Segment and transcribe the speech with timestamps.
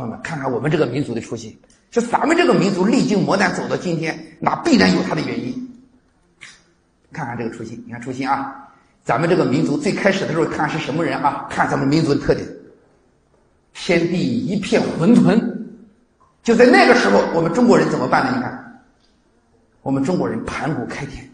[0.00, 1.54] 朋友们，看看我们这个民族的初心，
[1.90, 5.54] 是咱们这个民族历经磨难走到今天，那必然有它的原因。
[7.12, 8.66] 看看这个初心，你看初心啊，
[9.04, 11.46] 咱们这个民族最开始的时候，看是什么人啊？
[11.50, 12.48] 看咱们民族的特点，
[13.74, 15.38] 天地一片混沌，
[16.42, 18.32] 就在那个时候，我们中国人怎么办呢？
[18.36, 18.82] 你看，
[19.82, 21.28] 我们中国人盘古开天，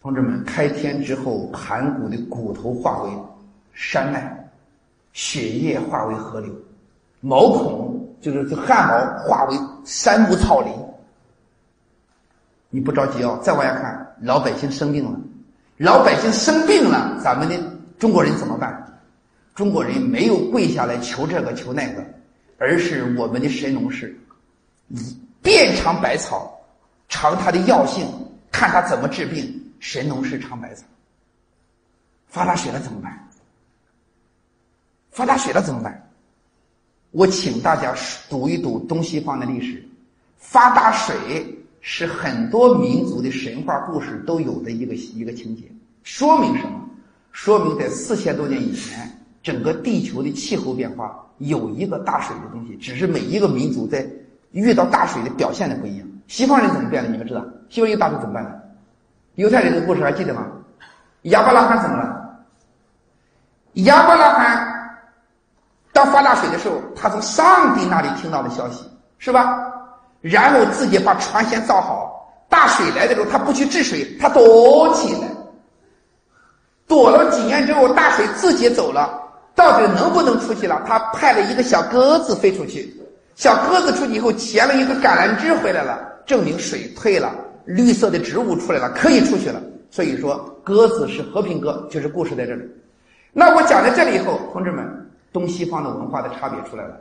[0.00, 3.10] 同志们，开天之后，盘古的骨头化为
[3.72, 4.45] 山脉，
[5.16, 6.54] 血液化为河流，
[7.20, 10.70] 毛孔就是汗毛化为山木草林。
[12.68, 15.18] 你不着急哦，再往下看，老百姓生病了，
[15.78, 17.56] 老百姓生病了，咱们的
[17.98, 19.00] 中国人怎么办？
[19.54, 22.04] 中国人没有跪下来求这个求那个，
[22.58, 24.14] 而是我们的神农氏，
[25.40, 26.60] 遍尝百草，
[27.08, 28.06] 尝它的药性，
[28.52, 29.62] 看它怎么治病。
[29.78, 30.84] 神农氏尝百草，
[32.26, 33.18] 发大水了怎么办？
[35.16, 36.10] 发大水了怎么办？
[37.10, 37.94] 我请大家
[38.28, 39.82] 读一读东西方的历史，
[40.36, 41.16] 发大水。
[41.88, 45.62] 是很多民族的神话故事都有的一个一个情节，
[46.02, 46.80] 说明什么？
[47.30, 49.08] 说明在四千多年以前，
[49.40, 54.04] 整个地球的气候变化有一个大水的东西，只是每一个民族在
[54.50, 56.08] 遇到大水的表现的不一样。
[56.26, 57.08] 西方人怎么变的？
[57.08, 57.46] 你们知道？
[57.70, 58.68] 西方人大水怎么办的？
[59.36, 60.44] 犹太人的故事还记得吗？
[61.22, 62.44] 亚伯拉罕怎么了？
[63.74, 64.75] 亚伯拉罕
[65.96, 68.84] 当发大水的时候，他从上帝那里听到的消息，
[69.16, 69.56] 是吧？
[70.20, 75.28] 然后自己把船先造好，大水来的时候，他不去治水，他躲起来，
[76.86, 79.18] 躲了几年之后，大水自己走了，
[79.54, 80.82] 到底能不能出去了？
[80.86, 82.94] 他派了一个小鸽子飞出去，
[83.34, 89.58] 小鸽子出去以后衔了一个橄榄枝回来了，证明水退了，绿色的植物出来了，可以出去了。
[89.90, 92.62] 所以说，鸽子是和平鸽，就是故事在这里。
[93.32, 94.84] 那我讲到这里以后，同志们，
[95.36, 96.94] 东西方的文化的差别出来了。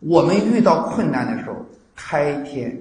[0.00, 1.56] 我们遇到困难的时候。
[2.00, 2.80] 开天、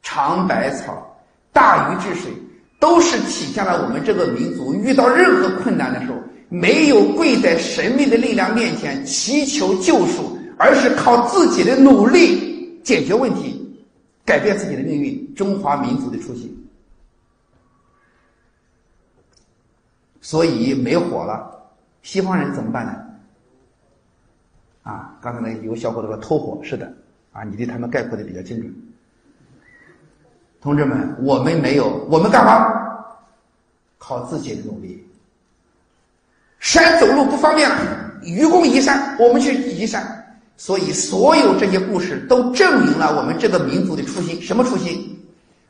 [0.00, 1.14] 尝百草、
[1.52, 2.32] 大禹治水，
[2.80, 6.16] 都是体现了我们这个民族遇到任何困难的时候，
[6.48, 13.78] 没有跪在神秘的力量面前祈求救赎，而是靠自己的努力解决问题，
[14.24, 15.34] 改变自己的命运。
[15.34, 16.50] 中华民族的初心。
[20.22, 21.62] 所以没火了，
[22.00, 23.03] 西方人怎么办呢？
[24.84, 26.92] 啊，刚才那有小伙子说偷火，是的。
[27.32, 28.72] 啊，你对他们概括的比较精准，
[30.60, 32.64] 同志们，我们没有，我们干嘛？
[33.98, 35.04] 靠自己的努力。
[36.60, 37.68] 山走路不方便，
[38.22, 40.00] 愚公移山，我们去移山。
[40.56, 44.40] 所以，所有这些故事都证明了我们这个民族的初心。
[44.40, 45.18] 什么初心？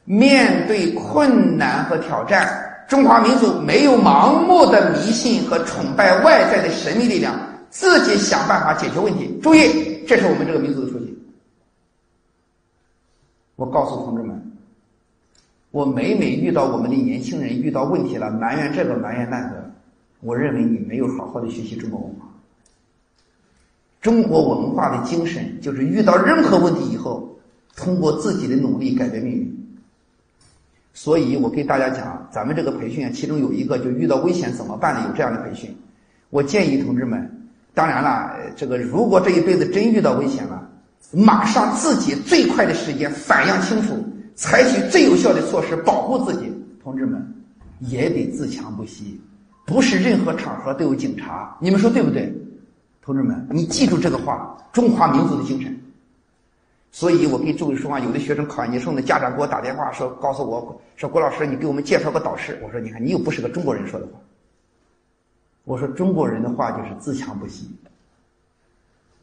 [0.05, 7.35] 面对困难和挑战，中华民族没有盲目的迷信和崇拜外在的神秘力量，
[7.75, 9.37] 自己想办法解决问题。
[9.43, 11.19] 注意，这是我们这个民族的初心。
[13.57, 14.53] 我告诉同志们，
[15.73, 19.69] 我每每遇到我们的年轻人遇到问题了，埋怨这个埋怨那个，
[20.21, 22.29] 我认为你没有好好的学习中国文化。
[24.01, 27.37] 中国文化的精神就是遇到任何问题以后，
[27.75, 29.67] 通过自己的努力改变命运。
[30.93, 35.09] 所以我给大家讲，咱们这个培训啊，其中有一个就遇到危险怎么办呢？
[35.09, 35.77] 有这样的培训。
[36.31, 37.34] 我建议同志们，
[37.75, 40.71] 当然了，这个如果这一辈子真遇到危险了。
[41.13, 43.95] 马上自己最快的时间反应清楚，
[44.35, 46.53] 采取最有效的措施保护自己。
[46.83, 47.35] 同志们，
[47.81, 49.21] 也得自强不息，
[49.65, 51.57] 不是任何场合都有警察。
[51.61, 52.35] 你们说对不对？
[53.01, 55.79] 同志们，你记住这个话，中华民族的精神。
[56.91, 62.59] 所以我跟诸位说话，有的学生考研究生的家长给我打电话说，告诉我说，郭老师，你给我们介绍个导师。
[62.63, 64.13] 我说，你看，你又不是个中国人说的话。
[65.65, 67.69] 我说，中国人的话就是自强不息，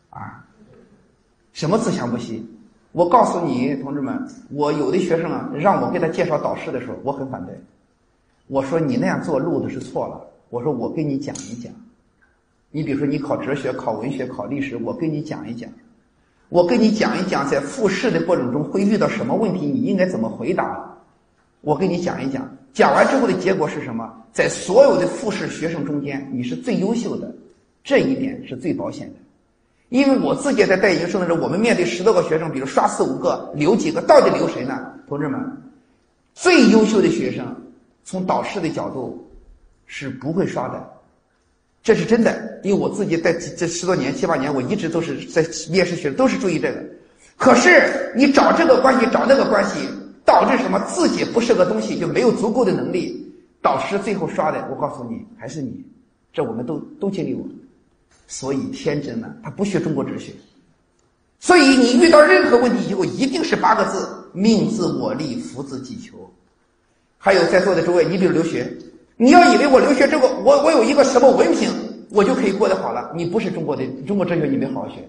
[0.09, 0.45] 啊。
[1.53, 2.45] 什么自强不息？
[2.93, 7.57] 我告诉你，同志们，我有的学生啊，让我给他介绍导师的时候，我很反对。
[8.47, 10.21] 我说你那样做路子是错了。
[10.49, 11.71] 我说我跟你讲一讲。
[12.71, 15.69] 你比如说你考哲学、考文学、考历史，我跟你讲一讲。
[16.49, 20.97] 我跟你讲一讲，在复试的过程中会遇到什么问题，你应该怎么回答。
[21.61, 24.09] 我跟你讲一讲，讲完之后的结果是什么？
[24.31, 27.33] 在所有的复试学生中间，你是最优秀的，
[27.83, 29.15] 这一点是最保险的。
[29.89, 34.93] 因为我自己在带研究生的时候，我们面对十多个学生，比如刷四五个，留几个，到底留谁呢？
[35.05, 35.37] 同志们，
[36.33, 37.45] 最优秀的学生，
[38.05, 39.29] 从导师的角度
[39.85, 40.81] 是不会刷的，
[41.83, 42.61] 这是真的。
[42.63, 46.81] 因为我自己在这十多年、七八年，我一直都是在面试学生，都是注意这个。
[47.35, 49.89] 可是你找这个关系，找那个关系，
[50.31, 50.79] 导致什么？
[50.87, 53.29] 自己不是个东西，就没有足够的能力，
[53.61, 55.85] 导师最后刷的，我告诉你，还是你。
[56.31, 57.45] 这我们都都经历过。
[58.27, 60.31] 所以天真呢，他不学中国哲学。
[61.37, 66.15] 所以你遇到任何问题以后，一定是八个字：命自我立，福自己求。
[67.17, 68.71] 还有在座的诸位，你比如留学，
[69.17, 71.69] 你要以为我留学这个，我我有一个什么文凭，
[72.09, 73.11] 我就可以过得好了。
[73.13, 75.07] 你不是中国的中国哲学，你没好好学，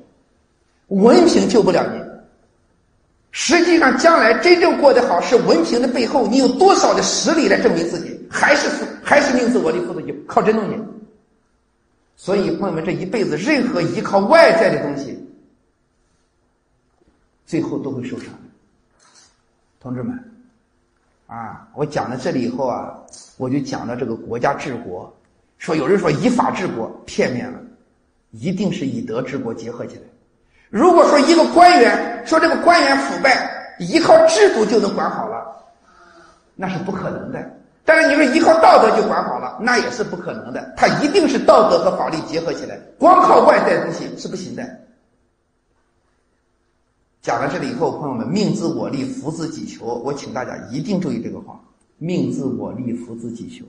[0.89, 2.12] 文凭救不了你。
[3.33, 8.69] 实际上，将来真正过得好，是文凭的背后，你有多少的实力来证明自己，还是
[9.03, 10.79] 还是命自我立，福自己靠真东西。
[12.15, 15.19] 所以，朋友们，这一辈子任何依靠外在的东西。
[17.47, 18.29] 最后都会受伤，
[19.81, 20.19] 同志们，
[21.27, 22.95] 啊，我讲到这里以后啊，
[23.37, 25.13] 我就讲到这个国家治国，
[25.59, 27.61] 说有人说以法治国片面了，
[28.31, 30.03] 一定是以德治国结合起来。
[30.73, 35.55] 如果说一个官员说这个官员腐败，依靠制度就能管好了，
[36.55, 37.59] 那是不可能的。
[37.85, 40.73] 但是你说依靠道德就管好了，那也是不可能的。
[40.75, 44.67] 他一定是道德和法律结合起来，光靠外在东西是不行的。
[47.21, 49.85] 讲到这里以后，朋友们，命自我立，福自己求。
[49.85, 51.61] 我请大家一定注意这个话：
[51.99, 53.67] 命自我立，福自己求。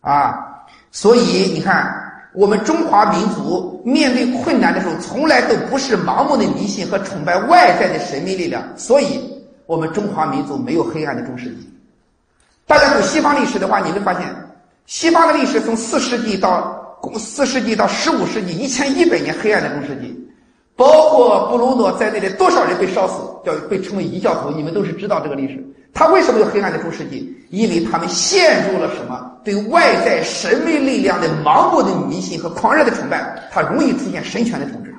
[0.00, 2.03] 啊，所以你看，
[2.34, 8.62] 我们中华民族面对困难的时候，从来都不是盲目的迷信和崇拜外在的神秘力量。
[8.76, 9.20] 所以，
[9.66, 11.68] 我们中华民族没有黑暗的中世纪。
[12.66, 14.22] 大家读西方历史的话，你会发现，
[14.86, 20.20] 西方的历史从四世纪到四世纪到十五世纪，一千一百年黑暗的中世纪。
[20.76, 25.64] 包括布鲁诺在内的多少人被烧死，叫被称为异教徒，你们都是知道这个历史。
[25.94, 27.32] 他为什么有黑暗的中世纪？
[27.50, 29.38] 因为他们陷入了什么？
[29.44, 34.92] 对外在神秘力量的盲目的迷信和狂热的崇拜，它容易出现神权的统治。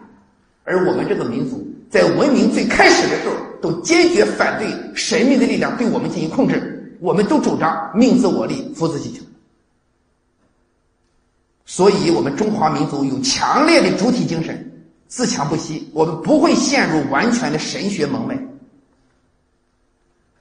[0.63, 6.97] 而我们这个民族在文明最开始的时候，都坚决反对神秘的力量对我们进行控制。
[7.01, 9.21] 我们都主张命自我立，福自己求。
[11.65, 14.71] 所以，我们中华民族有强烈的主体精神。
[15.07, 18.35] 自强不息，我们不会陷入完全的神学蒙昧。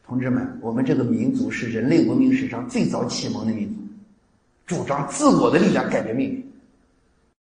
[0.06, 3.74] 同志们，我们这个民族是人类文明史上最早启蒙的民族，
[4.66, 6.53] 主张自我的力量改变命运。